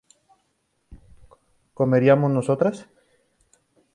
¿comeríamos 1.77 2.31
nosotras? 2.31 2.75